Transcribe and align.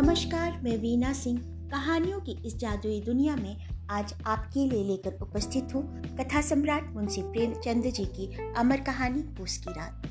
नमस्कार, 0.00 0.60
मैं 0.64 0.76
वीना 0.76 1.12
सिंह। 1.12 1.38
कहानियों 1.70 2.20
की 2.20 2.32
इस 2.46 2.56
जादुई 2.56 3.00
दुनिया 3.00 3.36
में 3.36 3.56
आज 3.90 4.14
आपके 4.26 4.60
लिए 4.60 4.84
लेकर 4.84 5.18
उपस्थित 5.22 5.74
हूँ 5.74 6.02
कथा 6.02 6.40
सम्राट 6.40 6.92
मुंशी 6.92 7.22
प्रेमचंद 7.22 7.84
जी 7.84 8.04
की 8.04 8.54
अमर 8.56 8.80
कहानी 8.80 9.22
पूस 9.22 9.56
की 9.56 9.72
रात। 9.72 10.06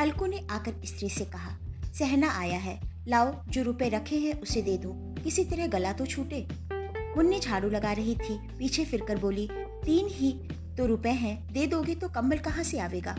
हल्कू 0.00 0.26
ने 0.26 0.46
आकर 0.50 0.74
स्त्री 0.84 1.08
से 1.08 1.24
कहा, 1.24 1.56
सहना 1.98 2.30
आया 2.30 2.58
है। 2.58 2.80
लाओ, 3.08 3.34
जो 3.48 3.62
रुपए 3.62 3.88
रखे 3.88 4.16
हैं 4.16 4.40
उसे 4.40 4.62
दे 4.62 4.78
दो। 4.78 4.92
किसी 5.24 5.44
तरह 5.44 5.66
गला 5.66 5.92
तो 5.92 6.06
छूटे। 6.06 6.48
मुन्नी 7.16 7.40
झाड़ू 7.40 7.70
लगा 7.70 7.92
रही 7.92 8.14
थी। 8.14 8.38
पीछे 8.58 8.84
फिरकर 8.84 9.18
बोली, 9.18 9.48
तीन 9.84 10.06
ही 10.10 10.32
तो 10.78 10.86
रुपए 10.86 11.08
हैं। 11.08 11.52
दे 11.52 11.66
दोगे 11.66 11.94
तो 11.94 12.08
कम्बल 12.08 12.38
कहाँ 12.38 12.64
से 12.64 12.78
आवेगा? 12.78 13.16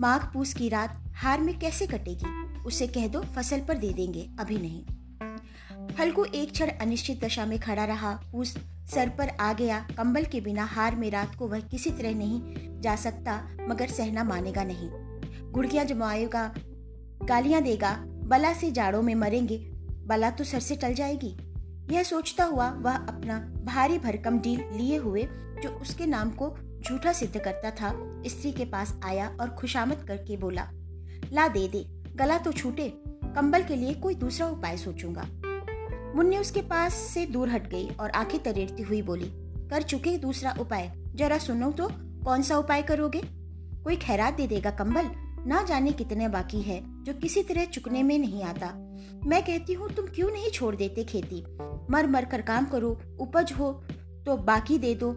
माघ 0.00 0.20
पूस 0.34 0.54
की 0.54 0.68
रात 0.68 1.02
हार 1.14 1.40
में 1.40 1.58
कैसे 1.58 1.86
कटेगी? 1.86 2.41
उसे 2.66 2.86
कह 2.86 3.08
दो, 3.08 3.20
फ़सल 3.20 3.60
पर 3.60 3.78
दे 3.78 3.92
देंगे, 3.92 4.30
अभी 4.40 4.58
नहीं। 4.58 4.84
हल्कू 5.98 6.24
एक 6.24 6.52
क्षण 6.52 6.66
अनिश्चित 6.66 7.24
दशा 7.24 7.46
में 7.46 7.58
खड़ा 7.58 7.84
रहा। 7.84 8.20
उस 8.34 8.58
सर 8.94 9.08
पर 9.08 9.28
आ 9.28 9.52
गया। 9.52 9.86
कंबल 9.96 10.24
के 10.24 10.40
बिना 10.40 10.64
हार 10.64 10.96
में 10.96 11.10
रात 11.10 11.34
को 11.34 11.48
वह 11.48 11.60
किसी 11.60 11.90
तरह 11.90 12.14
नहीं 12.14 12.40
जा 12.80 12.96
सकता, 12.96 13.56
मगर 13.60 13.88
सहना 13.88 14.24
मानेगा 14.24 14.64
नहीं। 14.64 14.88
गुड़कियाँ 15.52 15.84
जमाएगा, 15.84 16.54
गालियाँ 17.24 17.62
देगा, 17.62 17.96
बला 18.06 18.52
से 18.52 18.70
जाड़ों 18.70 19.02
में 19.02 19.14
मरेंगे, 19.14 19.58
बला 20.06 20.30
तो 20.30 20.44
सर 20.44 20.60
से 20.60 20.76
टल 20.76 20.94
जाएगी। 20.94 21.36
यह 21.94 22.02
सोचता 22.02 22.44
हुआ 22.44 22.70
वह 22.70 22.96
अपना 22.96 23.38
भारी 23.64 23.98
भरकम 23.98 24.38
डील 24.38 24.64
लिए 24.72 24.96
हुए, 24.96 25.28
जो 25.32 25.68
उसके 25.68 26.06
नाम 26.06 26.30
को 26.30 26.54
झूठा 26.88 27.12
सिद्ध 27.12 27.40
करता 27.40 27.70
था, 27.70 28.22
स्त्री 28.26 28.52
के 28.52 28.64
पास 28.64 29.00
आया 29.04 29.36
और 29.40 29.50
खुशामद 29.50 30.04
करके 30.08 30.36
बोला, 30.36 30.68
ला 31.32 31.48
दे 31.48 31.68
दे। 31.68 32.01
गला 32.16 32.38
तो 32.38 32.52
छूटे, 32.52 32.92
कंबल 33.06 33.62
के 33.62 33.76
लिए 33.76 33.94
कोई 33.94 34.14
दूसरा 34.14 34.46
उपाय 34.46 34.76
सोचूँगा। 34.76 35.22
मुन्नी 36.16 36.38
उसके 36.38 36.62
पास 36.62 36.94
से 36.94 37.26
दूर 37.26 37.48
हट 37.48 37.70
गई 37.70 37.88
और 38.00 38.10
आँखें 38.10 38.42
तरेरती 38.42 38.82
हुई 38.82 39.02
बोली, 39.02 39.28
कर 39.70 39.82
चुके 39.82 40.16
दूसरा 40.18 40.54
उपाय। 40.60 40.92
जरा 41.14 41.38
सुनो 41.38 41.70
तो 41.70 41.88
कौन 42.24 42.42
सा 42.42 42.56
उपाय 42.58 42.82
करोगे? 42.82 43.22
कोई 43.84 43.96
खैरात 43.96 44.34
दे 44.34 44.46
देगा 44.46 44.70
कंबल। 44.70 45.10
ना 45.46 45.62
जाने 45.62 45.92
कितने 45.92 46.28
बाकी 46.28 46.60
है, 46.60 47.04
जो 47.04 47.14
किसी 47.14 47.42
तरह 47.42 47.64
चुकने 47.64 48.02
में 48.02 48.18
नहीं 48.18 48.42
आता। 48.42 48.66
मैं 49.26 49.42
कहती 49.42 49.72
हूँ, 49.72 49.88
तुम 49.90 50.06
क्यों 50.06 50.30
नहीं 50.30 50.50
छोड़ 50.50 50.76
देते 50.76 51.04
खेती? 51.04 51.44
मर 51.90 52.06
मर 52.06 52.24
कर 52.24 52.42
काम 52.42 52.64
करो, 52.64 53.00
उपज 53.20 53.52
हो 53.52 53.72
तो 54.26 54.36
बाकी 54.36 54.78
दे 54.78 54.94
दो। 54.94 55.12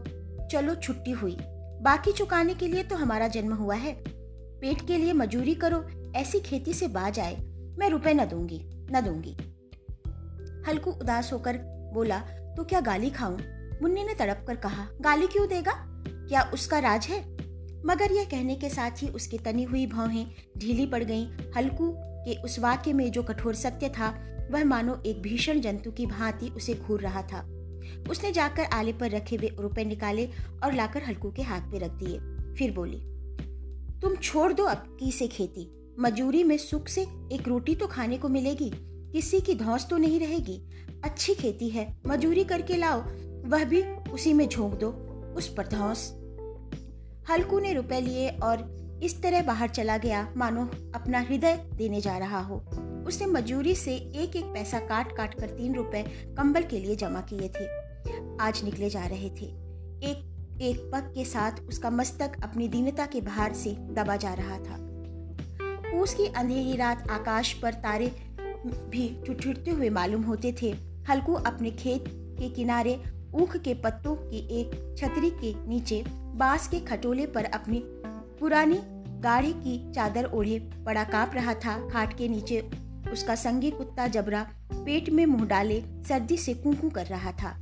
चलो, 0.52 0.76
छुट्टी 0.76 1.12
हुई। 1.12 1.38
बाकी 1.82 2.12
चुकाने 2.12 2.54
के 2.54 2.68
लिए 2.68 2.84
तो 2.84 2.96
हमारा 2.96 3.28
जन्म 3.28 3.54
हुआ 3.54 3.76
है। 3.76 3.94
पेट 4.62 4.88
के 4.88 4.98
लिए 4.98 5.14
मजूरी 5.14 5.56
करो 5.56 5.80
ऐसी 6.16 6.40
खेती 6.40 6.74
से 6.74 6.88
बाज 6.88 7.20
आए, 7.20 7.36
मैं 7.78 7.90
रुपए 7.90 8.14
न 8.14 8.26
दूँगी 8.26 8.62
न 8.92 9.02
दूँगी। 9.02 9.36
हल्कू 10.68 10.92
उदास 10.92 11.32
होकर 11.34 11.58
बोला 11.94 12.20
तो 12.58 12.64
क्या 12.64 12.80
गाली 12.80 13.10
खाऊं? 13.10 13.38
मुन्नी 13.82 14.04
ने 14.04 14.14
तड़प 14.14 14.44
कर 14.48 14.56
कहा, 14.56 14.88
गाली 15.02 15.28
क्यों 15.28 15.48
देगा? 15.48 15.74
क्या 16.08 16.42
उसका 16.54 16.80
राज 16.80 17.06
है? 17.06 17.20
मगर 17.86 18.12
यह 18.12 18.24
कहने 18.24 18.56
के 18.56 18.70
साथ 18.70 19.04
ही 19.04 19.08
उसकी 19.10 19.38
तनी 19.38 19.64
हुई 19.64 19.86
भौहें 19.88 20.26
ढीली 20.58 20.86
पड़ 20.86 21.04
गईं। 21.04 21.28
हल्कू 21.58 21.92
के 21.98 22.36
उस 22.36 22.60
वाक्य 22.60 22.94
में 22.94 23.12
जो 23.12 23.24
कठोर 23.24 23.56
सत्य 23.56 23.90
था, 23.90 24.10
वह 24.52 24.64
मानो 24.64 25.02
एक 25.06 25.22
भीषण 25.22 25.60
जंतु 25.60 25.92
की 25.92 26.06
भांति 26.06 26.50
उसे 26.50 26.74
घूर 26.74 27.02
रहा 27.02 27.22
था। 27.22 27.42
उसने 28.10 28.32
जाकर 28.32 28.64
आले 28.64 28.94
पर 28.94 29.12
रखे 29.12 29.36
हुए 29.36 29.50
रुपए 29.60 29.84
निकाले 29.84 30.30
और 30.64 30.74
लाकर 30.74 31.04
हल्कू 31.04 31.32
के 31.32 31.42
हाथ 31.42 31.62
पे 31.62 31.80
रख 31.80 31.92
दिए। 31.92 32.20
फिर 32.56 32.72
बोली, 32.72 33.00
तुम 34.00 34.16
छोड़ 34.16 34.54
दो 34.54 34.64
अब 34.64 34.98
की 35.00 35.12
से 35.12 35.28
खेती। 35.28 35.72
मजूरी 36.00 36.44
में 36.44 36.58
सुख 36.58 36.88
से 36.88 37.02
एक 37.32 37.48
रोटी 37.48 37.76
तो 37.76 37.88
खाने 37.88 38.18
को 38.18 38.30
मिलेगी, 38.30 38.70
किसी 39.12 39.40
की 39.42 39.54
धौस 39.56 39.88
तो 39.90 39.98
नहीं 39.98 40.20
रहेगी। 40.20 40.62
अच्छी 41.04 41.34
खेती 41.34 41.70
है, 41.70 41.88
मजूरी 42.08 42.44
करके 42.44 42.78
लाओ, 42.78 43.02
वह 43.50 43.64
भी 43.64 43.82
उसी 44.12 44.34
में 44.34 44.48
झोंक 44.50 44.74
दो, 44.74 44.90
उस 45.38 45.48
पर 45.54 45.68
धौस। 45.68 46.10
हल्कू 47.30 47.60
ने 47.60 47.74
रुपए 47.74 48.02
लिए 48.02 48.30
और 48.30 49.00
इस 49.04 49.22
तरह 49.22 49.42
बाहर 49.42 49.70
चला 49.70 49.98
गया, 49.98 50.28
मानो 50.38 50.66
अपना 50.96 51.20
हृदय 51.20 51.56
देने 51.76 52.02
जा 52.02 52.18
रहा 52.18 52.40
हो। 52.40 52.58
उसने 53.08 53.26
मजूरी 53.26 53.76
से 53.76 53.96
एक 53.96 54.36
एक 54.36 54.46
पैसा 54.46 54.80
काट 54.80 55.16
काट 55.18 55.40
कर 55.40 55.50
तीन 55.50 55.76
रुपए 55.76 56.04
कंबल 56.38 56.64
के 56.64 56.80
लिए 56.80 56.96
जमा 56.96 57.22
किए 57.22 57.50
थे। 57.50 57.66
आज 58.44 58.64
निकले 58.64 58.90
जा 58.90 59.06
रहे 59.06 59.30
थे। 59.30 59.46
एक 60.02 60.60
एक 60.62 60.90
पग 60.94 61.12
के 61.16 61.26
साथ 61.26 61.52
उसका 61.68 61.90
मस्तक 61.90 62.44
अपनी 62.44 62.68
दीनता 62.68 63.06
के 63.06 63.22
भार 63.22 63.54
से 63.54 63.72
दबा 63.92 64.16
जा 64.16 64.34
रहा 64.34 64.58
था। 64.60 64.78
पूस 65.96 66.14
की 66.14 66.26
अंधेरी 66.26 66.76
रात 66.76 67.10
आकाश 67.12 67.54
पर 67.54 67.74
तारे 67.74 68.08
भी 68.66 69.24
ठुठुरते 69.28 69.72
हुए 69.72 69.90
मालूम 69.90 70.22
होते 70.22 70.56
थे। 70.62 70.76
हल्कू 71.10 71.34
अपने 71.34 71.72
खेत 71.72 72.06
के 72.10 72.50
किनारे, 72.50 73.04
ऊख 73.34 73.58
के 73.58 73.74
पत्तों 73.74 74.16
की 74.16 74.38
एक 74.38 74.96
छतरी 74.98 75.30
के 75.30 75.68
नीचे, 75.68 76.04
बाँस 76.10 76.68
के 76.68 76.80
खटोले 76.80 77.26
पर 77.26 77.46
अपनी 77.46 77.82
पुरानी 78.40 78.80
गाढ़े 79.22 79.52
की 79.52 79.92
चादर 79.92 80.26
ओढ़े 80.26 80.60
पड़ा 80.86 81.04
काँप 81.04 81.32
रहा 81.36 81.54
था। 81.54 81.90
खाट 81.90 82.18
के 82.18 82.28
नीचे 82.28 82.70
उसका 83.12 83.36
संगी 83.36 83.72
कुत्ता 83.72 84.08
जबरा 84.08 84.50
पेट 84.74 85.10
में 85.10 85.26
मुँह 85.26 85.46
डाले, 85.46 85.82
सर्दी 85.82 86.38
से 86.38 86.54
कुंकू 86.54 86.90
कर 86.90 87.06
रहा 87.06 87.32
था। 87.32 87.56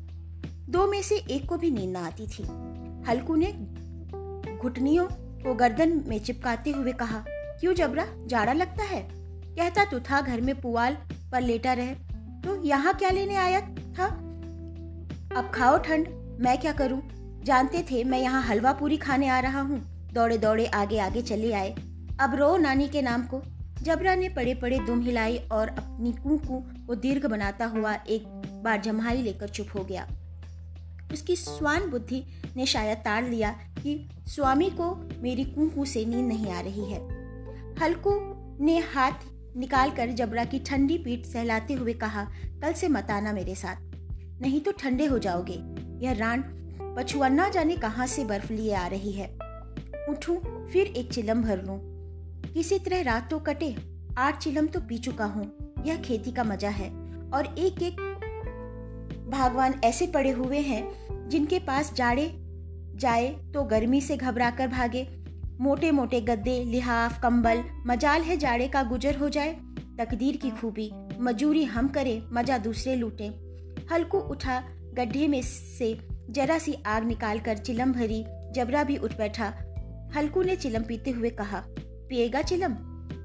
दो 0.69 0.87
में 0.87 1.01
से 1.01 1.15
एक 1.15 1.49
को 1.49 1.57
भी 1.57 1.71
नींद 1.71 1.91
न 1.91 1.95
आती 1.95 2.27
थी। 2.27 2.43
हल्कू 3.09 3.35
ने 3.35 3.53
घुटनियों 4.57 5.07
को 5.13 5.53
गर्दन 5.53 6.03
में 6.07 6.19
चिपकाते 6.19 6.71
हुए 6.71 6.91
कहा 6.91 7.25
क्यों 7.63 7.73
जबरा? 7.73 8.05
जाड़ा 8.27 8.53
लगता 8.53 8.83
है। 8.83 9.07
कहता 9.55 9.85
तो 9.85 9.99
था 9.99 10.21
घर 10.21 10.41
में 10.41 10.61
पुआल 10.61 10.97
पर 11.31 11.41
लेटा 11.41 11.73
रहे। 11.73 11.93
तो 12.41 12.63
यहाँ 12.63 12.93
क्या 12.93 13.09
लेने 13.09 13.35
आया 13.35 13.61
था? 13.61 14.05
अब 15.37 15.51
खाओ 15.53 15.77
ठंड, 15.77 16.07
मैं 16.39 16.57
क्या 16.57 16.71
करूँ? 16.71 17.01
जानते 17.43 17.85
थे 17.91 18.03
मैं 18.03 18.19
यहाँ 18.19 18.43
हलवा 18.43 18.73
पूरी 18.73 18.97
खाने 18.97 19.27
आ 19.27 19.39
रहा 19.39 19.61
हूँ। 19.61 19.79
दौड़े 20.13 20.37
दौड़े 20.37 20.65
आगे 20.65 20.99
आगे 20.99 21.21
चले 21.21 21.53
आए। 21.53 21.75
अब 22.19 22.35
रो 22.35 22.57
नानी 22.57 22.87
के 22.87 23.01
नाम 23.01 23.23
को। 23.23 23.41
जबरा 23.81 24.15
ने 24.15 24.29
पड़े 24.29 24.55
पड़े 24.55 24.79
दुम 24.79 25.01
हिलाई 25.01 25.37
और 25.37 25.67
अपनी 25.67 26.11
कुकू 26.11 26.63
को 26.87 26.95
दीर्घ 26.95 27.25
बनाता 27.25 27.65
हुआ 27.65 27.93
एक 27.93 28.23
बार 28.63 28.81
जम्हाई 28.81 29.21
लेकर 29.21 29.47
चुप 29.47 29.67
हो 29.79 29.83
गया। 29.83 30.07
उसकी 31.13 31.35
स्वान 31.35 31.89
बुद्धि 31.89 32.23
ने 32.57 32.65
शायद 32.65 32.97
ताड़ 32.97 33.25
लिया 33.25 33.51
कि 33.51 34.09
स्वामी 34.27 34.69
को 34.69 35.09
मेरी 35.21 35.43
कुकू 35.43 35.85
से 35.85 36.05
नींद 36.05 36.27
नहीं 36.27 36.51
आ 36.51 36.61
रही 36.61 36.85
है। 36.85 37.12
हल्कू 37.81 38.11
ने 38.65 38.77
हाथ 38.77 39.11
निकालकर 39.57 40.09
जबरा 40.09 40.45
की 40.45 40.59
ठंडी 40.59 40.97
पीठ 40.97 41.25
सहलाते 41.25 41.73
हुए 41.73 41.93
कहा, 41.93 42.23
कल 42.61 42.73
से 42.73 42.87
मत 42.87 43.07
आना 43.11 43.33
मेरे 43.33 43.55
साथ। 43.55 43.75
नहीं 44.41 44.61
तो 44.61 44.71
ठंडे 44.71 45.05
हो 45.05 45.19
जाओगे। 45.19 45.63
यह 46.05 46.11
रान 46.11 46.43
पछुआ 46.97 47.27
ना 47.27 47.49
जाने 47.49 47.75
कहाँ 47.75 48.07
से 48.07 48.25
बर्फ़ 48.25 48.53
लिए 48.53 48.73
आ 48.73 48.87
रही 48.87 49.11
है। 49.11 49.27
उठूं, 50.09 50.67
फिर 50.67 50.87
एक 50.87 51.13
चिलम 51.13 51.41
भर 51.41 51.63
लूँ। 51.65 51.79
किसी 52.53 52.79
तरह 52.79 53.01
रात 53.01 53.29
तो 53.29 53.39
कटे, 53.39 53.75
आठ 54.17 54.37
चिलम 54.37 54.67
तो 54.67 54.79
पी 54.79 54.97
चुका 54.97 55.25
हूँ। 55.25 55.51
यह 55.85 55.97
खेती 55.97 56.31
का 56.31 56.43
मज़ा 56.43 56.69
है। 56.69 56.89
और 57.33 57.55
एक 57.57 57.83
एक 57.83 57.93
भगवान 59.29 59.81
ऐसे 59.83 60.07
पड़े 60.07 60.31
हुए 60.31 60.57
हैं, 60.57 60.93
जिनके 61.29 61.59
पास 61.59 61.93
जाड़े 61.93 62.31
जाए 62.95 63.27
तो 63.27 63.63
गर्मी 63.63 64.01
से 64.01 64.17
घबराकर 64.17 64.67
भागे। 64.67 65.22
मोटे 65.61 65.91
मोटे 65.91 66.21
गद्दे, 66.21 66.63
लिहाफ, 66.63 67.21
कंबल, 67.21 67.63
मजाल 67.87 68.21
है 68.21 68.37
जाड़े 68.37 68.67
का 68.67 68.83
गुजर 68.83 69.17
हो 69.17 69.29
जाए। 69.29 69.53
तकदीर 69.99 70.37
की 70.37 70.49
खूबी, 70.49 70.89
मजूरी 71.19 71.63
हम 71.63 71.87
करें, 71.87 72.21
मज़ा 72.31 72.57
दूसरे 72.57 72.95
लूटे। 72.95 73.27
हल्कू 73.91 74.17
उठा 74.17 74.59
गड्ढे 74.93 75.27
में 75.27 75.41
से, 75.41 75.97
जरा 76.29 76.57
सी 76.57 76.75
आग 76.85 77.03
निकाल 77.03 77.39
कर 77.39 77.57
चिलम 77.57 77.93
भरी, 77.93 78.23
जबरा 78.51 78.83
भी 78.83 78.97
उठ 78.97 79.17
बैठा। 79.17 79.53
हल्कू 80.15 80.41
ने 80.43 80.55
चिलम 80.55 80.83
पीते 80.83 81.11
हुए 81.11 81.29
कहा, 81.29 81.63
पिएगा 82.09 82.41
चिलम? 82.41 82.75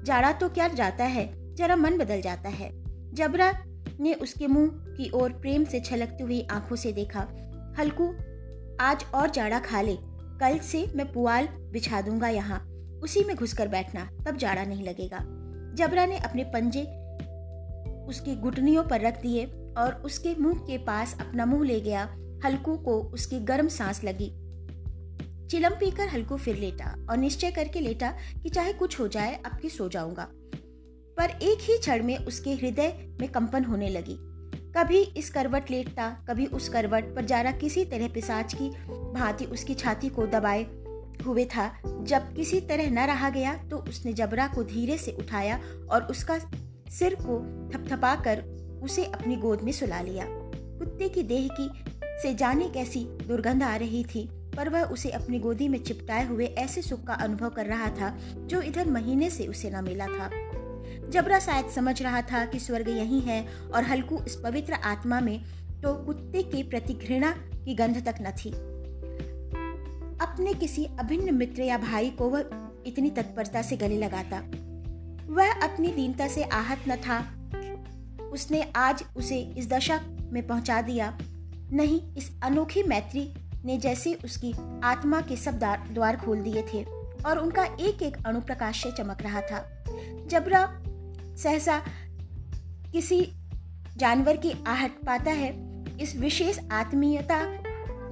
जाड़ा 0.03 0.31
तो 0.31 0.49
क्या 0.49 0.67
जाता 0.67 1.03
है, 1.03 1.55
जरा 1.55 1.75
मन 1.75 1.97
बदल 1.97 2.21
जाता 2.21 2.49
है। 2.49 2.71
जबरा 3.13 3.51
ने 3.99 4.13
उसके 4.13 4.47
मुँह 4.47 4.67
की 4.97 5.09
ओर 5.13 5.31
प्रेम 5.31 5.63
से 5.63 5.79
छलकती 5.79 6.23
हुई 6.23 6.41
आँखों 6.51 6.75
से 6.75 6.91
देखा। 6.91 7.27
हल्कू, 7.79 8.07
आज 8.81 9.05
और 9.13 9.29
जाड़ा 9.29 9.59
खा 9.59 9.81
ले। 9.81 9.97
कल 10.39 10.57
से 10.57 10.85
मैं 10.95 11.11
पुआल 11.11 11.47
बिछा 11.47 12.01
दूँगा 12.01 12.27
यहाँ। 12.27 12.59
उसी 13.03 13.23
में 13.23 13.35
घुसकर 13.35 13.67
बैठना, 13.67 14.09
तब 14.25 14.37
जाड़ा 14.37 14.63
नहीं 14.63 14.83
लगेगा। 14.83 15.19
जबरा 15.75 16.05
ने 16.05 16.17
अपने 16.17 16.43
पंजे 16.43 16.81
उसकी 18.07 18.35
घुटनियों 18.35 18.83
पर 18.83 19.01
रख 19.01 19.21
दिए 19.21 19.45
और 19.77 20.01
उसके 20.05 20.35
मुँह 20.35 20.59
के 20.59 20.77
पास 20.77 21.17
अपना 21.19 21.45
मुँह 21.45 21.65
ले 21.65 21.81
गया। 21.81 22.03
हल्कू 22.45 22.77
को 22.77 22.99
उसकी 22.99 23.39
गर्म 23.39 23.67
सांस 23.67 24.03
लगी। 24.03 24.29
चिलम 25.47 25.69
पीकर 25.69 26.07
हल्कू 26.07 26.37
फिर 26.37 26.55
लेटा 26.55 27.07
और 27.09 27.17
निश्चय 27.17 27.51
करके 27.51 27.79
लेटा 27.79 28.13
कि 28.43 28.49
चाहे 28.49 28.73
कुछ 28.73 28.99
हो 28.99 29.07
जाए, 29.07 29.33
अब 29.45 29.59
की 29.61 29.69
सो 29.69 29.89
जाऊँगा। 29.89 30.27
पर 31.17 31.29
एक 31.41 31.57
ही 31.61 31.77
क्षण 31.77 32.03
में 32.03 32.17
उसके 32.17 32.53
हृदय 32.53 33.17
में 33.21 33.31
कंपन 33.31 33.63
होने 33.63 33.89
लगी। 33.89 34.17
कभी 34.79 34.99
इस 35.17 35.29
करवट 35.29 35.69
लेटता, 35.71 36.09
कभी 36.27 36.45
उस 36.47 36.67
करवट 36.69 37.15
पर 37.15 37.25
जारा 37.25 37.51
किसी 37.51 37.83
तरह 37.85 38.07
पिसाच 38.07 38.53
की। 38.53 38.69
भांति 39.13 39.45
उसकी 39.45 39.73
छाती 39.73 40.09
को 40.09 40.27
दबाए 40.27 40.61
हुए 41.25 41.45
था। 41.45 41.67
जब 42.03 42.33
किसी 42.35 42.59
तरह 42.61 42.89
न 42.91 43.05
रहा 43.07 43.29
गया 43.29 43.53
तो 43.63 43.77
उसने 43.79 44.13
जबरा 44.13 44.47
को 44.47 44.63
धीरे 44.63 44.97
से 44.97 45.15
उठाया 45.19 45.59
और 45.91 46.03
उसका 46.03 46.37
सिर 46.89 47.15
को 47.21 47.39
थपथपाकर 47.69 48.43
उसे 48.83 49.05
अपनी 49.05 49.35
गोद 49.35 49.61
में 49.61 49.71
सुला 49.71 50.01
लिया। 50.01 50.25
कुत्ते 50.29 51.09
की 51.09 51.23
देह 51.23 51.47
की 51.59 51.69
से 52.21 52.33
जाने 52.33 52.69
कैसी 52.69 53.03
दुर्गंध 53.27 53.63
आ 53.63 53.75
रही 53.75 54.03
थी, 54.05 54.27
पर 54.57 54.69
वह 54.69 54.83
उसे 54.83 55.09
अपनी 55.09 55.39
गोदी 55.39 55.67
में 55.67 55.83
चिपटाए 55.83 56.25
हुए 56.27 56.45
ऐसे 56.57 56.81
सुख 56.81 57.03
का 57.03 57.13
अनुभव 57.15 57.49
कर 57.49 57.65
रहा 57.65 57.89
था, 57.91 58.17
जो 58.35 58.61
इधर 58.61 58.89
महीने 58.89 59.29
से 59.29 59.47
उसे 59.47 59.69
न 59.71 59.83
मिला 59.83 60.07
था। 60.07 60.29
जबरा 61.09 61.39
शायद 61.39 61.69
समझ 61.69 62.01
रहा 62.01 62.21
था 62.21 62.45
कि 62.45 62.59
स्वर्ग 62.59 62.89
यही 62.89 63.19
है 63.19 63.47
और 63.75 63.83
हल्कू 63.83 64.23
इस 64.23 64.35
पवित्र 64.35 64.73
आत्मा 64.73 65.19
में 65.19 65.43
तो 65.81 65.93
कुत्ते 65.93 66.43
के 66.43 66.63
प्रति 66.63 66.93
घृणा 66.93 67.31
की 67.31 67.75
गंध 67.75 68.05
तक 68.05 68.15
न 68.21 68.31
थी। 68.31 68.49
अपने 70.19 70.53
किसी 70.53 70.85
अभिन्न 70.99 71.35
मित्र 71.35 71.61
या 71.61 71.77
भाई 71.77 72.09
को 72.09 72.29
वह 72.29 72.49
इतनी 72.85 73.09
तत्परता 73.09 73.61
से 73.61 73.77
गले 73.77 73.97
लगाता। 73.97 74.37
वह 75.33 75.51
अपनी 75.51 75.87
दीनता 75.87 76.27
से 76.27 76.43
आहत 76.43 76.79
न 76.87 76.95
था। 76.95 77.19
उसने 78.31 78.61
आज 78.75 79.03
उसे 79.17 79.39
इस 79.57 79.69
दशा 79.69 79.99
में 80.31 80.47
पहुँचा 80.47 80.81
दिया। 80.81 81.17
नहीं, 81.71 82.15
इस 82.15 82.31
अनोखी 82.43 82.83
मैत्री 82.83 83.33
ने 83.65 83.77
जैसे 83.77 84.13
उसकी 84.13 84.53
आत्मा 84.83 85.21
के 85.21 85.35
सब 85.35 85.59
द्वार 85.91 86.17
खोल 86.17 86.41
दिए 86.41 86.63
थे 86.73 86.83
और 87.25 87.37
उनका 87.37 87.63
एक 87.63 88.01
एक 88.01 88.17
अणु 88.25 88.41
प्रकाश 88.41 88.83
से 88.83 88.91
चमक 88.91 89.21
रहा 89.21 89.41
था। 89.41 89.85
जबरा 90.27 90.78
सहसा 91.43 91.81
किसी 92.91 93.21
जानवर 93.97 94.37
की 94.37 94.53
आहट 94.67 94.91
पाता 94.91 95.31
है। 95.31 95.51
इस 95.97 96.15
विशेष 96.15 96.59
आत्मीयता 96.71 97.41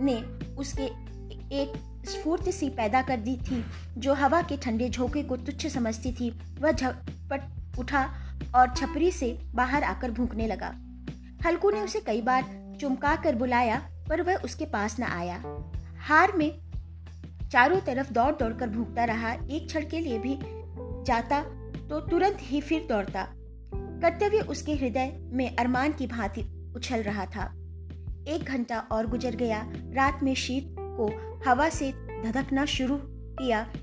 ने 0.02 0.16
उसके 0.56 0.84
एक 1.56 1.74
स्फूर्ति 2.10 2.52
सी 2.52 2.70
पैदा 2.70 3.02
कर 3.02 3.18
दी 3.18 3.38
थी, 3.38 3.66
जो 3.98 4.14
हवा 4.14 4.42
के 4.42 4.58
ठंडे 4.58 4.90
झोंके 4.90 5.24
को 5.24 5.38
तुच्छ 5.38 5.68
समझती 5.68 6.14
थी। 6.14 6.30
वह 6.60 6.72
झपट 6.72 7.42
उठा 7.80 8.10
और 8.56 8.74
छपरी 8.76 9.12
से 9.12 9.40
बाहर 9.56 9.84
आकर 9.84 10.12
भूखने 10.12 10.48
लगा। 10.48 10.74
हल्कू 11.46 11.72
ने 11.72 11.82
उसे 11.82 12.00
कई 12.00 12.22
बार 12.22 12.76
चुमका 12.82 13.16
कर 13.16 13.36
बुलाया, 13.36 13.90
पर 14.10 14.22
वह 14.22 14.36
उसके 14.36 14.66
पास 14.66 15.00
न 15.00 15.04
आया। 15.04 15.44
हार 16.00 16.32
में 16.32 16.60
चारों 17.52 17.80
तरफ़ 17.80 18.14
दौड़ 18.14 18.34
दौड़ 18.34 18.54
कर 18.54 18.70
भूखता 18.70 19.06
रहा। 19.06 19.32
एक 19.32 19.68
क्षण 19.68 19.86
के 19.86 20.00
लिए 20.00 20.20
भी 20.20 20.40
जाता 21.04 21.44
तो 21.90 22.00
तुरंत 22.00 22.38
ही 22.42 22.62
फिर 22.62 22.86
दौड़ता। 22.90 23.28
कर्तव्य 23.74 24.40
उसके 24.40 24.74
हृदय 24.74 25.20
में 25.22 25.56
अरमान 25.56 25.94
की 25.94 26.08
भांति 26.08 26.74
उछल 26.76 27.02
रहा 27.02 27.26
था। 27.26 27.54
एक 28.28 28.44
घंटा 28.48 28.80
और 28.80 29.08
गुजर 29.08 29.36
गया। 29.36 29.72
रात 29.74 30.20
में 30.24 30.36
शीत 30.36 30.76
को 30.80 31.38
हवा 31.50 31.70
से 31.70 31.92
धधकना 32.24 32.66
शुरू 32.66 32.98
किया। 33.04 33.74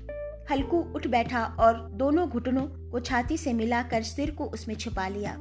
हल्कू 0.51 0.77
उठ 0.77 1.07
बैठा 1.07 1.45
और 1.45 1.89
दोनों 1.89 2.29
घुटनों 2.29 2.91
को 2.91 2.99
छाती 2.99 3.37
से 3.37 3.53
मिलाकर 3.53 4.03
सिर 4.03 4.31
को 4.31 4.45
उसमें 4.45 4.75
छिपा 4.75 5.07
लिया। 5.07 5.31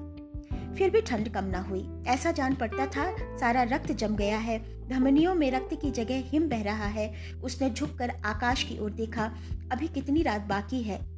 फिर 0.75 0.91
भी 0.91 1.01
ठंड 1.01 1.29
कम 1.29 1.45
ना 1.45 1.61
हुई। 1.61 1.89
ऐसा 2.07 2.33
जान 2.33 2.55
पड़ता 2.55 2.87
था, 2.87 3.37
सारा 3.37 3.63
रक्त 3.63 3.93
जम 3.93 4.17
गया 4.17 4.39
है। 4.39 4.89
धमनियों 4.89 5.35
में 5.35 5.51
रक्त 5.51 5.79
की 5.83 5.91
जगह 5.91 6.23
हिम 6.27 6.49
बह 6.49 6.63
रहा 6.63 6.87
है। 6.87 7.15
उसने 7.45 7.71
झुककर 7.71 8.11
आकाश 8.11 8.63
की 8.63 8.79
ओर 8.79 8.91
देखा। 8.91 9.35
अभी 9.73 9.89
कितनी 9.89 10.23
रात 10.23 10.41
बाकी 10.41 10.83
है? 10.83 11.14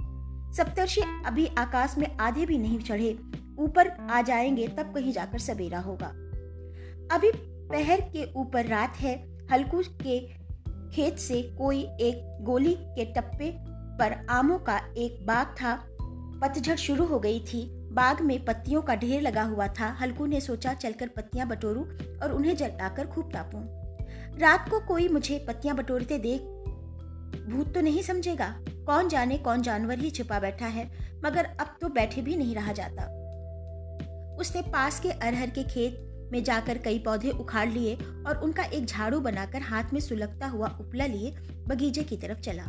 सप्तर्षि 0.57 1.01
अभी 1.27 1.47
आकाश 1.47 1.95
में 1.99 2.17
आधे 2.17 2.47
भी 2.47 2.59
नहीं 2.59 2.79
चढ़े। 2.79 3.19
ऊपर 3.59 3.89
आ 3.89 4.23
जाएँगे 4.23 4.69
तब 4.69 4.95
कहीं 4.95 5.13
जाकर 5.13 5.39
सवेरा 5.39 5.79
होगा। 5.79 6.07
अभी 7.17 7.33
पहर 7.69 8.01
के 8.01 8.33
ऊपर 8.33 8.67
रात 8.67 8.97
है। 8.97 9.39
हल्कू 9.53 9.83
के 9.89 10.21
खेत 10.97 11.19
से 11.19 11.43
कोई 11.43 11.81
एक 11.81 12.45
गोली 12.45 12.75
के 12.75 13.05
टप्पे 13.05 13.57
पर 13.99 14.27
आमों 14.31 14.59
का 14.59 14.79
एक 14.97 15.27
बाग 15.27 15.47
था। 15.47 15.89
पतझड़ 16.43 16.77
शुरू 16.77 17.05
हो 17.05 17.19
गई 17.19 17.41
थी। 17.41 17.91
बाग 17.93 18.21
में 18.21 18.45
पत्तियों 18.45 18.83
का 18.83 18.95
ढेर 18.95 19.23
लगा 19.23 19.43
हुआ 19.43 19.69
था। 19.69 19.97
हल्कू 20.01 20.27
ने 20.27 20.41
सोचा, 20.41 20.75
चलकर 20.75 21.09
पत्तियाँ 21.09 21.49
बटोरूं 21.49 21.85
और 22.19 22.33
उन्हें 22.33 22.57
जलाकर 22.57 23.07
खूब 23.07 23.33
तापूं। 23.33 23.61
रात 24.39 24.69
को 24.69 24.81
कोई 24.81 25.09
मुझे 25.09 25.45
पत्तियाँ 25.49 25.77
बटोरते 25.77 26.19
देख, 26.19 26.41
भूत 27.51 27.75
तो 27.75 27.81
नहीं 27.81 28.03
समझेगा। 28.03 28.61
कौन 28.87 29.09
जाने, 29.09 29.39
कौन 29.39 29.63
जानवर 29.63 29.99
ही 29.99 30.11
छिपा 30.11 30.41
बैठा 30.41 30.67
है, 30.67 30.91
मगर 31.25 31.45
अब 31.45 31.77
तो 31.81 31.89
बैठे 31.89 32.23
भी 32.23 32.37
नहीं 32.37 32.55
रहा 32.55 32.73
जाता। 32.73 33.03
उसने 34.41 34.63
पास 34.63 35.01
के 35.01 35.11
अरहर 35.11 35.51
के 35.51 35.63
खेत 35.63 36.03
में 36.33 36.45
जाकर 36.45 36.79
कई 36.79 36.99
पौधे 36.99 37.31
उखाड़ 37.31 37.69
लिए 37.69 37.95
और 38.27 38.41
उनका 38.45 38.63
एक 38.63 38.87
झाड़ू 38.87 39.21
बनाकर 39.21 39.63
हाथ 39.63 39.85
में 39.93 40.01
सुलगता 40.01 40.47
हुआ 40.47 40.69
उपला 40.81 41.07
लिए 41.07 41.31
बगीचे 41.69 42.03
की 42.03 42.17
तरफ़ 42.17 42.39
चला। 42.39 42.63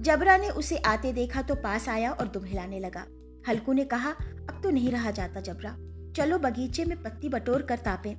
जबरा 0.00 0.36
ने 0.36 0.50
उसे 0.50 0.76
आते 0.76 1.12
देखा 1.12 1.42
तो 1.42 1.54
पास 1.54 1.88
आया 1.88 2.12
और 2.12 2.28
दुम 2.28 2.44
हिलाने 2.44 2.80
लगा। 2.80 3.06
हल्कू 3.48 3.72
ने 3.72 3.84
कहा, 3.84 4.10
अब 4.10 4.60
तो 4.62 4.70
नहीं 4.70 4.90
रहा 4.90 5.10
जाता 5.10 5.40
जबरा। 5.40 5.76
चलो 6.16 6.38
बगीचे 6.38 6.84
में 6.84 7.02
पत्ती 7.02 7.28
बटोर 7.28 7.62
कर 7.62 7.78
तापे। 7.78 8.16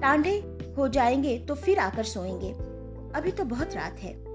टांडे 0.00 0.58
हो 0.78 0.88
जाएँगे 0.88 1.38
तो 1.38 1.54
फिर 1.54 1.78
आकर 1.78 2.04
सोएँगे। 2.04 2.52
अभी 3.18 3.30
तो 3.30 3.44
बहुत 3.44 3.74
रात 3.74 3.98
है। 3.98 4.25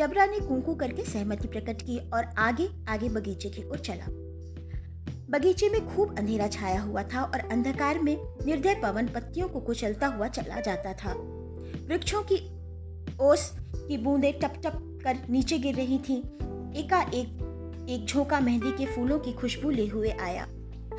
जबरा 0.00 0.26
ने 0.26 0.40
कुंकू 0.40 0.74
करके 0.74 1.04
सहमति 1.04 1.48
प्रकट 1.48 1.82
की 1.82 1.98
और 2.10 2.24
आगे 2.38 2.68
आगे 2.88 3.08
बगीचे 3.08 3.48
की 3.48 3.62
ओर 3.68 3.78
चला। 3.78 4.04
बगीचे 5.30 5.68
में 5.68 5.96
खूब 5.96 6.18
अंधेरा 6.18 6.48
छाया 6.48 6.80
हुआ 6.80 7.02
था 7.02 7.22
और 7.22 7.40
अंधकार 7.40 7.98
में 7.98 8.16
निर्दय 8.46 8.74
पवन 8.74 9.06
पत्तियों 9.06 9.48
को 9.48 9.60
कुचलता 9.60 10.06
हुआ 10.06 10.28
चला 10.28 10.60
जाता 10.60 10.92
था। 10.92 11.12
वृक्षों 11.88 12.22
की 12.22 12.36
ओस 13.20 13.52
की 13.76 13.98
बूंदें 13.98 14.38
टप 14.38 14.52
टप 14.66 15.00
कर 15.04 15.18
नीचे 15.30 15.58
गिर 15.58 15.74
रही 15.74 15.98
थीं। 15.98 16.18
एकाएक 16.74 17.86
एक 17.90 18.06
झोंका 18.06 18.40
मेहंदी 18.40 18.72
के 18.72 18.86
फूलों 18.86 19.18
की 19.18 19.32
खुशबू 19.32 19.70
ले 19.70 19.86
हुए 19.86 20.10
आया। 20.10 20.42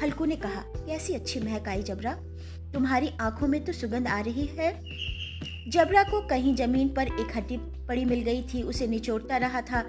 हल्कू 0.03 0.25
ने 0.25 0.35
कहा, 0.35 0.63
कैसी 0.67 1.13
अच्छी 1.13 1.39
महक 1.39 1.67
आई 1.67 1.83
जबरा। 1.83 2.13
तुम्हारी 2.73 3.09
आँखों 3.21 3.47
में 3.47 3.65
तो 3.65 3.73
सुगंध 3.73 4.07
आ 4.07 4.19
रही 4.19 4.45
है। 4.45 4.83
जबरा 5.67 6.03
को 6.03 6.21
कहीं 6.21 6.55
ज़मीन 6.55 6.89
पर 6.89 7.07
एक 7.07 7.35
हड्डी 7.35 7.57
पड़ी 7.57 8.05
मिल 8.05 8.21
गई 8.21 8.41
थी, 8.41 8.61
उसे 8.61 8.87
निचोड़ता 8.87 9.37
रहा 9.37 9.61
था। 9.61 9.85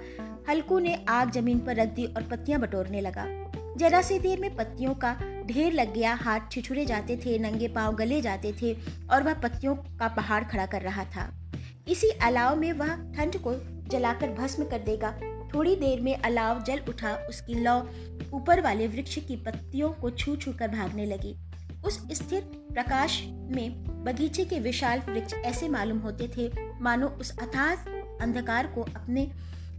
हल्कू 0.49 0.79
ने 0.79 1.05
आग 1.09 1.31
ज़मीन 1.31 1.59
पर 1.59 1.75
रख 1.75 1.87
दी 1.87 2.05
और 2.05 2.23
पत्तियाँ 2.23 2.59
बटोरने 2.59 3.01
लगा। 3.01 3.25
जरा 3.77 4.01
सी 4.01 4.19
देर 4.19 4.39
में 4.39 4.55
पत्तियों 4.55 4.93
का 4.93 5.13
ढेर 5.45 5.73
लग 5.73 5.93
गया, 5.93 6.13
हाथ 6.13 6.39
छिछुरे 6.51 6.85
जाते 6.85 7.17
थे, 7.17 7.39
नंगे 7.39 7.67
पाँव 7.67 7.95
गले 7.95 8.21
जाते 8.21 8.53
थे 8.61 8.73
और 9.11 9.23
वह 9.23 9.33
पत्तियों 9.33 9.75
का 9.75 10.07
पहाड़ 10.07 10.43
खड़ा 10.43 10.65
कर 10.65 10.81
रहा 10.81 11.03
था। 11.03 11.33
इसी 11.87 12.09
अलाव 12.09 12.55
में 12.55 12.73
वह 12.73 12.95
ठंड 12.95 13.37
को 13.37 13.53
जलाकर 13.89 14.31
भस्म 14.31 14.63
कर 14.63 14.79
देगा। 14.79 15.11
थोड़ी 15.55 15.75
देर 15.75 16.01
में 16.01 16.15
अलाव 16.15 16.63
जल 16.63 16.81
उठा, 16.89 17.15
उसकी 17.29 17.53
लौ 17.53 17.79
ऊपर 18.33 18.61
वाले 18.61 18.87
वृक्ष 18.87 19.17
की 19.17 19.35
पत्तियों 19.35 19.89
को 19.89 20.09
छू 20.09 20.35
छू 20.35 20.53
कर 20.53 20.67
भागने 20.67 21.05
लगी। 21.05 21.35
उस 21.85 22.07
स्थिर 22.11 22.41
प्रकाश 22.73 23.21
में 23.25 23.92
बगीचे 24.03 24.45
के 24.45 24.59
विशाल 24.59 24.99
वृक्ष 24.99 25.33
ऐसे 25.33 25.69
मालूम 25.69 25.97
होते 25.97 26.31
थे। 26.37 26.51
मानो 26.81 27.07
उस 27.07 27.37
अथाह 27.37 27.75
अंधकार 28.21 28.67
को 28.67 28.81
अपने 28.81 29.31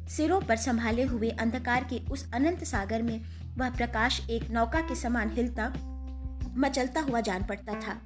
सिरों 0.09 0.41
पर 0.41 0.57
संभाले 0.57 1.03
हुए 1.03 1.31
अंधकार 1.31 1.85
के 1.85 2.01
उस 2.11 2.33
अनंत 2.35 2.65
सागर 2.65 3.03
में 3.03 3.21
वह 3.57 3.71
प्रकाश 3.71 4.31
एक 4.31 4.51
नौका 4.51 4.81
के 4.81 4.95
समान 4.95 5.31
हिलता, 5.31 5.73
मचलता 6.57 7.01
हुआ 7.01 7.21
जान 7.21 7.45
पड़ता 7.45 7.75
था। 7.75 8.01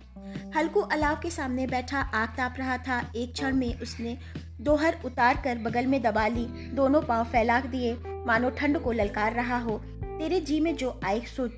हल्कू 0.56 0.80
अलाव 0.80 1.16
के 1.16 1.30
सामने 1.30 1.66
बैठा 1.66 2.00
आग 2.00 2.28
ताप 2.28 2.54
रहा 2.58 2.78
था। 2.78 3.12
एक 3.16 3.32
क्षण 3.32 3.56
में 3.56 3.80
उसने 3.80 4.18
दोहर 4.60 4.98
उतार 5.04 5.40
कर 5.44 5.58
बगल 5.58 5.86
में 5.86 6.02
दबा 6.02 6.26
ली। 6.26 6.44
दोनों 6.70 7.02
पाँव 7.02 7.24
फैला 7.24 7.60
दिए। 7.60 7.96
मानो 8.26 8.50
ठंड 8.50 8.78
को 8.78 8.92
ललकार 8.92 9.32
रहा 9.32 9.58
हो। 9.58 9.78
तेरे 10.04 10.40
जी 10.40 10.60
में 10.60 10.76
जो 10.76 11.00
आए 11.04 11.20
सो 11.20 11.48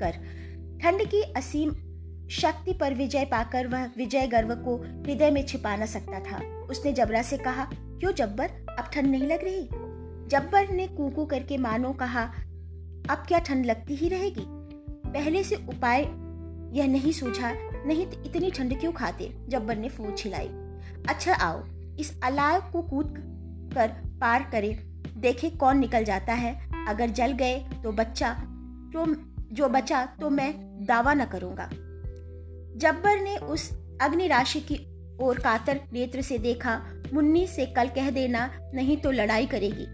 कर। 0.00 0.12
ठंड 0.82 1.04
की 1.04 1.22
असीम 1.22 1.70
शक्ति 2.30 2.72
पर 2.72 2.94
विजय 2.94 3.24
पाकर 3.24 3.66
वह 3.66 3.84
विजय 3.96 4.26
गर्व 4.26 4.54
को 4.54 4.76
हृदय 4.76 5.30
में 5.30 5.46
छिपा 5.46 5.76
न 5.76 5.86
सकता 5.86 6.20
था। 6.20 6.38
उसने 6.60 6.92
जबरा 6.92 7.22
से 7.22 7.38
कहा, 7.38 7.70
क्यों 7.74 8.12
जब्बर? 8.12 8.50
अब 8.78 8.90
ठंड 8.92 9.06
नहीं 9.06 9.26
लग 9.26 9.44
रही? 9.44 9.68
जब्बर 10.28 10.68
ने 10.68 10.86
कूकू 10.86 11.24
करके 11.24 11.58
मानो 11.58 11.92
कहा, 11.92 12.22
अब 13.10 13.24
क्या 13.28 13.38
ठंड 13.38 13.66
लगती 13.66 13.94
ही 13.94 14.08
रहेगी? 14.08 14.44
पहले 15.12 15.44
से 15.44 15.54
उपाय 15.54 16.02
यह 16.78 16.86
नहीं 16.86 17.12
सूझा, 17.12 17.52
नहीं 17.86 18.06
तो 18.06 18.22
इतनी 18.24 18.50
ठंड 18.50 18.80
क्यों 18.80 18.92
खाते? 18.92 19.36
जब्बर 19.48 19.76
ने 19.76 19.88
फूट 19.88 20.18
छिलाई। 20.18 20.48
अच्छा 21.08 21.34
आओ, 21.34 21.64
इस 21.98 22.20
अलाव 22.24 22.60
को 22.60 22.82
कूद 22.82 23.14
कर 23.74 23.88
पार 24.20 24.48
करे। 24.52 24.72
देखे 25.16 25.50
कौन 25.50 25.78
निकल 25.78 26.04
जाता 26.04 26.32
है। 26.32 26.70
अगर 26.88 27.10
जल 27.10 27.32
गए 27.32 27.58
तो 27.84 27.92
बच्चा 27.92 28.32
तो 28.92 29.06
जो 29.54 29.68
बचा 29.68 30.06
तो 30.20 30.30
मैं 30.30 30.54
दावा 30.86 31.14
न 31.14 31.24
करूँगा। 31.24 31.70
जब्बर 32.76 33.20
ने 33.20 33.36
उस 33.36 33.70
अग्नि 34.02 34.26
राशि 34.26 34.60
की 34.60 34.86
ओर 35.20 35.38
कातर 35.38 35.80
नेत्र 35.92 36.22
से 36.22 36.38
देखा, 36.38 36.80
मुन्नी 37.12 37.46
से 37.46 37.66
कल 37.66 37.88
कह 37.88 38.10
देना, 38.10 38.50
नहीं 38.74 38.96
तो 38.96 39.10
लड़ाई 39.10 39.46
करेगी। 39.46 39.86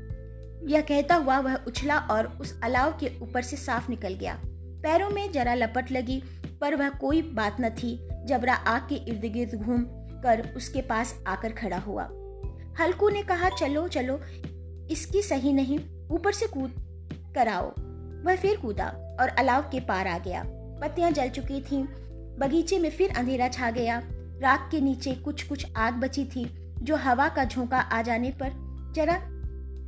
यह 0.72 0.80
कहता 0.80 1.14
हुआ 1.14 1.38
वह 1.38 1.54
उछला 1.54 1.98
और 1.98 2.26
उस 2.40 2.60
अलाव 2.62 2.92
के 2.92 3.10
ऊपर 3.22 3.42
से 3.42 3.56
साफ़ 3.56 3.90
निकल 3.90 4.14
गया। 4.14 4.40
पैरों 4.82 5.10
में 5.10 5.32
जरा 5.32 5.54
लपट 5.54 5.92
लगी, 5.92 6.22
पर 6.60 6.74
वह 6.74 6.88
कोई 6.88 7.22
बात 7.22 7.56
न 7.60 7.70
थी। 7.70 8.08
जबरा 8.24 8.54
आग 8.54 8.82
के 8.82 8.94
इर्द 8.94 9.24
गिर्द 9.24 9.54
घूम 9.54 9.84
कर 10.22 10.52
उसके 10.56 10.80
पास 10.82 11.24
आकर 11.26 11.52
खड़ा 11.52 11.78
हुआ। 11.78 12.02
हल्कू 12.80 13.08
ने 13.08 13.22
कहा, 13.22 13.48
चलो 13.48 13.88
चलो, 13.88 14.20
इसकी 14.90 15.22
सही 15.22 15.52
नहीं, 15.52 15.78
ऊपर 16.10 16.32
से 16.32 16.46
कूद 16.46 16.74
कराओ 17.34 17.72
वह 18.24 18.36
फिर 18.36 18.56
कूदा 18.56 18.86
और 19.20 19.28
अलाव 19.28 19.62
के 19.62 19.80
पार 19.80 20.08
आ 20.08 20.18
गया। 20.18 20.42
पत्तियाँ 20.80 21.10
जल 21.10 21.28
चुकी 21.28 21.60
थीं 21.60 21.84
बगीचे 22.40 22.78
में 22.78 22.90
फिर 22.90 23.10
अंधेरा 23.10 23.48
छा 23.48 23.70
गया। 23.70 24.02
राख 24.42 24.68
के 24.70 24.80
नीचे 24.80 25.14
कुछ 25.14 25.42
कुछ 25.42 25.66
आग 25.76 25.94
बची 25.94 26.24
थी, 26.24 26.44
जो 26.82 26.96
हवा 26.96 27.28
का 27.28 27.44
झोंका 27.44 27.78
आ 27.78 28.02
जाने 28.02 28.30
पर 28.30 28.52
जरा 28.96 29.20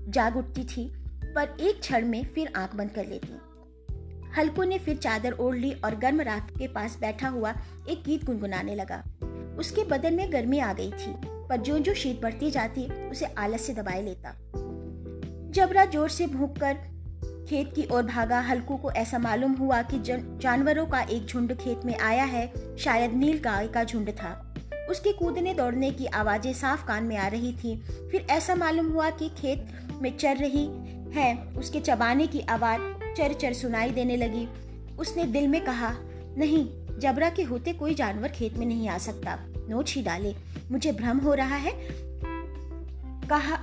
जाग 0.08 0.36
उठती 0.36 0.64
थी, 0.64 0.92
पर 1.34 1.56
एक 1.60 1.80
क्षण 1.80 2.06
में 2.06 2.24
फिर 2.24 2.52
आँख 2.56 2.74
बंद 2.74 2.90
कर 2.90 3.06
लेती। 3.06 3.40
हल्को 4.36 4.64
ने 4.64 4.78
फिर 4.78 4.96
चादर 4.96 5.32
ओढ़ 5.32 5.56
ली 5.56 5.72
और 5.72 5.96
गर्म 5.96 6.20
राख 6.20 6.50
के 6.58 6.68
पास 6.68 6.98
बैठा 7.00 7.28
हुआ 7.28 7.54
एक 7.88 8.02
गीत 8.04 8.24
गुनगुनाने 8.24 8.74
लगा। 8.74 9.02
उसके 9.58 9.84
बदन 9.84 10.14
में 10.14 10.32
गर्मी 10.32 10.58
आ 10.58 10.72
गई 10.72 10.90
थी, 10.90 11.14
पर 11.48 11.56
जो 11.56 11.78
जो 11.78 11.94
शीत 11.94 12.22
बढ़ती 12.22 12.50
जाती, 12.50 13.10
उसे 13.10 13.26
आलस 13.26 13.66
से 13.66 13.74
दबाए 13.74 14.02
लेता। 14.02 14.36
जबरा 15.50 15.84
ज़ोर 15.84 16.08
से 16.08 16.26
भूख 16.26 16.58
कर 16.58 16.76
खेत 17.48 17.72
की 17.74 17.86
ओर 17.92 18.02
भागा। 18.02 18.40
हल्कू 18.40 18.76
को 18.76 18.90
ऐसा 18.90 19.18
मालूम 19.18 19.52
हुआ 19.52 19.82
कि 19.82 19.98
जानवरों 20.38 20.86
का 20.86 21.00
एक 21.00 21.26
झुंड 21.26 21.54
खेत 21.54 21.80
में 21.84 21.98
आया 21.98 22.24
है। 22.24 22.76
शायद 22.78 23.12
नील 23.12 23.38
गाय 23.38 23.68
का 23.68 23.84
झुंड 23.84 24.10
था। 24.10 24.54
उसके 24.90 25.12
कूदने 25.12 25.54
दौड़ने 25.54 25.90
की 25.90 26.06
आवाज़ें 26.06 26.52
साफ़ 26.52 26.86
कान 26.86 27.04
में 27.04 27.16
आ 27.16 27.26
रही 27.26 27.52
थी। 27.52 27.76
फिर 28.10 28.26
ऐसा 28.30 28.54
मालूम 28.54 28.92
हुआ 28.92 29.10
कि 29.10 29.28
खेत 29.28 29.66
में 30.02 30.16
चर 30.16 30.36
रही 30.36 30.66
है। 31.12 31.38
उसके 31.58 31.80
चबाने 31.80 32.26
की 32.26 32.40
आवाज़ 32.40 32.80
चर 33.16 33.32
चर 33.32 33.52
सुनाई 33.52 33.90
देने 33.90 34.16
लगी। 34.16 34.48
उसने 34.98 35.24
दिल 35.24 35.48
में 35.48 35.64
कहा, 35.64 35.96
नहीं, 36.38 36.70
जबरा 36.98 37.30
के 37.30 37.42
होते 37.42 37.72
कोई 37.72 37.94
जानवर 37.94 38.28
खेत 38.28 38.56
में 38.56 38.66
नहीं 38.66 38.88
आ 38.88 38.98
सकता। 38.98 39.38
नोच 39.68 39.94
ही 39.94 40.02
डाले। 40.02 40.34
मुझे 40.70 40.92
भ्रम 40.92 41.18
हो 41.18 41.34
रहा 41.34 41.56
है। 41.56 41.72
कहा, 43.28 43.54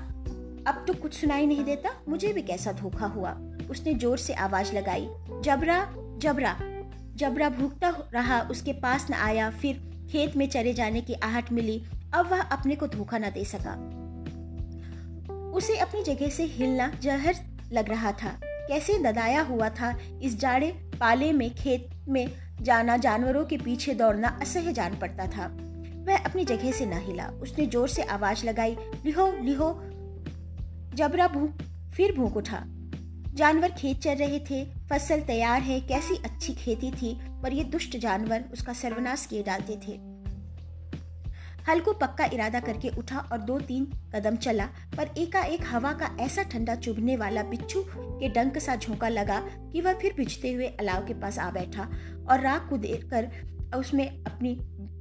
अब 0.68 0.86
तो 0.88 0.94
कुछ 0.94 1.14
सुनाई 1.14 1.46
नहीं 1.46 1.64
देता। 1.64 1.90
मुझे 2.10 2.34
भी 2.34 2.42
कैसा 2.42 2.72
धोखा 2.72 3.06
हुआ। 3.06 3.49
उसने 3.70 3.94
ज़ोर 3.94 4.18
से 4.18 4.34
आवाज़ 4.34 4.74
लगाई, 4.74 5.10
जबरा 5.44 5.96
जबरा। 6.18 6.60
जबरा 7.16 7.50
भूखता 7.50 7.94
रहा, 8.14 8.42
उसके 8.42 8.74
पास 8.74 9.08
न 9.10 9.14
आया, 9.14 9.50
फिर 9.50 10.08
खेत 10.12 10.36
में 10.38 10.50
चले 10.50 10.74
जाने 10.74 11.02
की 11.02 11.14
आहट 11.14 11.52
मिली। 11.52 11.84
अब 12.14 12.32
वह 12.32 12.42
अपने 12.42 12.76
को 12.76 12.88
धोखा 12.88 13.18
न 13.18 13.22
दे 13.22 13.44
सका। 13.44 13.74
उसे 15.52 15.78
अपनी 15.78 16.04
जगह 16.04 16.30
से 16.30 16.44
हिलना 16.44 16.92
जहर 17.02 17.36
लग 17.72 17.90
रहा 17.90 18.12
था। 18.12 18.40
कैसे 18.44 19.00
ददाया 19.00 19.42
हुआ 19.42 19.70
था, 19.70 19.98
इस 20.22 20.40
जाड़े 20.40 20.72
पाले 21.00 21.34
में, 21.34 21.56
खेत 21.56 21.90
में 22.10 22.28
जाना, 22.62 22.98
जानवरों 22.98 23.46
के 23.46 23.58
पीछे 23.58 23.94
दौड़ना 23.94 24.40
असह्य 24.42 24.74
जान 24.74 24.96
पड़ता 24.96 25.28
था। 25.28 25.48
वह 26.08 26.18
अपनी 26.18 26.46
जगह 26.46 26.72
से 26.72 26.86
न 26.86 26.94
हिला। 26.94 27.28
उसने 27.28 27.66
ज़ोर 27.66 27.90
से 27.90 28.04
आवाज़ 28.04 28.46
लगाई, 28.46 28.78
लिहो 29.06 29.32
लिहो। 29.42 29.74
जबरा 30.96 31.28
भूख, 31.28 31.52
फिर 31.94 32.16
भूख 32.16 32.38
उठा। 32.38 32.64
जानवर 33.34 33.72
खेत 33.72 34.00
चल 34.00 34.16
रहे 34.16 34.40
थे, 34.40 34.66
फ़सल 34.66 35.22
तैयार 35.22 35.62
है, 35.62 35.80
कैसी 35.82 36.16
अच्छी 36.16 36.54
खेती 36.54 36.92
थी, 36.92 37.18
पर 37.44 37.54
ये 37.54 37.64
दुष्ट 37.64 37.98
जानवर 37.98 38.44
उसका 38.54 38.74
सर्वनाश 38.74 39.26
किए 39.26 39.44
डालते 39.44 39.76
थे। 39.88 39.98
हल्को 41.70 41.94
पक्का 41.94 42.26
इरादा 42.26 42.60
करके 42.60 42.90
उठा 42.90 43.18
और 43.18 43.38
दो 43.38 43.60
तीन 43.60 43.86
कदम 44.16 44.36
चला, 44.36 44.66
पर 44.66 45.10
एकाएक 45.18 45.62
हवा 45.66 45.94
का 45.94 46.16
ऐसा 46.20 46.44
ठंडा 46.44 46.76
चुभने 46.76 47.16
वाला 47.16 47.44
बिच्छू 47.44 47.84
के 47.98 48.30
डंक 48.30 48.58
सा 48.58 48.76
झोंका 48.76 49.10
लगा 49.10 49.40
कि 49.72 49.82
वह 49.82 49.94
फिर 49.94 50.14
बिछते 50.18 50.54
हुए 50.54 50.68
अलाव 50.68 51.06
के 51.06 51.14
पास 51.14 51.40
आ 51.40 51.52
बैठा 51.52 51.90
और 52.30 52.42
राख 52.42 52.70
को 52.70 52.78
देर 52.78 53.08
कर 53.14 53.32
उसमें 53.78 54.24
अपनी 54.24 54.56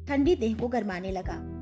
ठंडी 0.09 0.35
देह 0.35 0.55
को 0.55 0.69
गरमाने 0.69 1.11
लगा। 1.11 1.58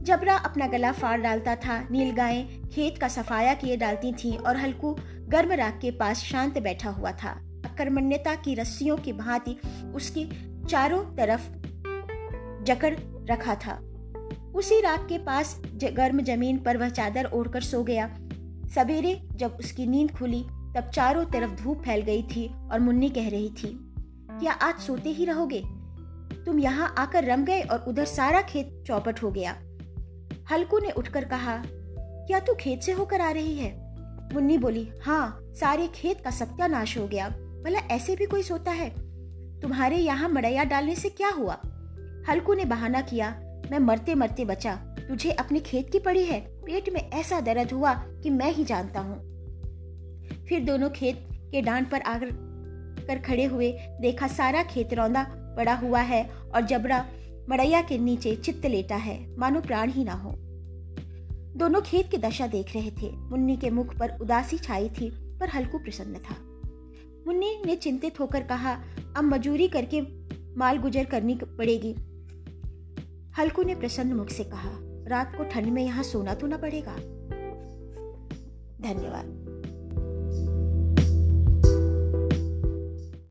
जबरा 0.00 0.36
अपना 0.36 0.66
गला 0.66 0.90
फाड़ 0.92 1.20
डालता 1.20 1.54
था। 1.56 1.78
नील 1.90 2.10
गायें 2.14 2.68
खेत 2.68 2.98
का 2.98 3.08
सफाया 3.08 3.54
किए 3.54 3.76
डालती 3.76 4.12
थीं 4.14 4.36
और 4.38 4.56
हल्कू 4.56 4.96
गर्म 5.28 5.52
राख 5.52 5.78
के 5.78 5.90
पास 5.90 6.22
शांत 6.22 6.58
बैठा 6.58 6.90
हुआ 6.90 7.12
था। 7.12 7.30
अकर्मण्यता 7.64 8.34
की 8.34 8.54
रस्सियों 8.54 8.96
की 8.96 9.12
भांति 9.12 9.56
उसकी 9.94 10.24
चारों 10.66 11.02
तरफ़ 11.16 11.48
जकड़ 12.64 12.94
रखा 13.30 13.54
था। 13.56 13.78
उसी 14.54 14.80
राख 14.80 15.06
के 15.08 15.18
पास 15.18 15.60
गर्म 15.76 16.22
ज़मीन 16.22 16.58
पर 16.58 16.76
वह 16.76 16.88
चादर 16.90 17.30
ओढ़कर 17.34 17.60
सो 17.62 17.82
गया। 17.84 18.08
सवेरे 18.74 19.20
जब 19.32 19.56
उसकी 19.60 19.86
नींद 19.86 20.10
खुली, 20.10 20.42
तब 20.76 20.90
चारों 20.94 21.24
तरफ़ 21.24 21.62
धूप 21.62 21.82
फैल 21.82 22.02
गई 22.02 22.22
थी 22.26 22.46
और 22.72 22.80
मुन्नी 22.80 23.08
कह 23.08 23.28
रही 23.28 23.48
थी, 23.52 23.76
क्या 24.30 24.52
आज 24.52 24.78
सोते 24.80 25.10
ही 25.10 25.24
रहोगे? 25.24 25.62
तुम 26.46 26.58
यहाँ 26.58 26.94
आकर 26.98 27.24
रम 27.24 27.44
गए 27.44 27.60
और 27.62 27.84
उधर 27.88 28.04
सारा 28.04 28.42
खेत 28.42 28.82
चौपट 28.86 29.22
हो 29.22 29.30
गया। 29.30 29.56
हल्कू 30.50 30.78
ने 30.78 30.90
उठकर 30.90 31.24
कहा, 31.24 31.62
क्या 32.26 32.38
तू 32.40 32.54
खेत 32.54 32.82
से 32.82 32.92
होकर 32.92 33.20
आ 33.20 33.30
रही 33.30 33.54
है? 33.54 33.70
मुन्नी 34.34 34.58
बोली 34.58 34.88
हाँ 35.02 35.40
सारे 35.60 35.86
खेत 35.86 36.20
का 36.20 36.30
सत्यानाश 36.30 36.96
हो 36.98 37.06
गया। 37.08 37.28
भला 37.64 37.78
ऐसे 37.90 38.16
भी 38.16 38.26
कोई 38.26 38.42
सोता 38.42 38.70
है? 38.70 38.90
तुम्हारे 39.60 39.96
यहाँ 39.96 40.28
मड़ैया 40.28 40.64
डालने 40.64 40.94
से 40.94 41.08
क्या 41.08 41.28
हुआ? 41.28 41.58
हल्कू 42.28 42.54
ने 42.54 42.64
बहाना 42.64 43.00
किया, 43.00 43.30
मैं 43.70 43.78
मरते 43.78 44.14
मरते 44.14 44.44
बचा। 44.44 44.74
तुझे 45.08 45.30
अपने 45.30 45.60
खेत 45.60 45.90
की 45.92 45.98
पड़ी 45.98 46.24
है। 46.24 46.40
पेट 46.60 46.88
में 46.92 47.00
ऐसा 47.10 47.40
दर्द 47.40 47.72
हुआ 47.72 47.92
कि 47.94 48.30
मैं 48.30 48.52
ही 48.52 48.64
जानता 48.64 49.00
हूँ 49.00 49.16
फिर 50.48 50.64
दोनों 50.64 50.90
खेत 50.90 51.26
के 51.52 51.62
डांड 51.62 51.90
पर 51.90 52.00
आकर 52.00 52.30
कर 53.06 53.18
खड़े 53.18 53.44
हुए 53.44 53.72
देखा 54.00 54.26
सारा 54.28 54.62
खेत 54.62 54.94
रौंदा, 54.94 55.26
पड़ा 55.56 55.74
हुआ 55.74 56.00
है 56.00 56.22
और 56.54 56.60
जबरा 56.60 56.98
मड़ैया 57.50 57.82
के 57.82 57.98
नीचे 57.98 58.36
चित्त 58.36 58.66
लेटा 58.66 58.96
है, 58.96 59.36
मानो 59.36 59.60
प्राण 59.60 59.90
ही 59.90 60.04
ना 60.04 60.12
हो। 60.12 60.30
दोनों 61.56 61.80
खेत 61.80 62.10
की 62.10 62.16
दशा 62.16 62.46
देख 62.46 62.74
रहे 62.76 62.90
थे। 62.90 63.16
मुन्नी 63.16 63.56
के 63.56 63.70
मुख 63.70 63.98
पर 63.98 64.18
उदासी 64.20 64.58
छाई 64.58 64.88
थी, 64.88 65.10
पर 65.10 65.48
हल्कू 65.48 65.78
प्रसन्न 65.78 66.14
था। 66.14 66.34
मुन्नी 67.26 67.62
ने 67.66 67.76
चिंतित 67.76 68.20
होकर 68.20 68.42
कहा, 68.42 68.72
अब 69.16 69.24
मजूरी 69.24 69.68
करके 69.68 70.00
माल 70.56 70.78
गुजर 70.78 71.04
करनी 71.04 71.34
पड़ेगी। 71.44 71.94
हल्कू 73.38 73.62
ने 73.62 73.74
प्रसन्न 73.74 74.12
मुख 74.12 74.28
से 74.28 74.44
कहा, 74.44 74.70
रात 75.08 75.36
को 75.36 75.44
ठंड 75.44 75.66
में 75.66 75.84
यहाँ 75.84 76.02
सोना 76.02 76.34
तो 76.34 76.46
ना 76.46 76.56
पड़ेगा? 76.56 76.96
धन्यवाद। 78.88 79.39